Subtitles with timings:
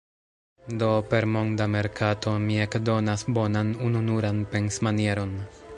[0.83, 5.37] Do, per monda merkato, ni ekdonas bonan, ununuran pensmanieron.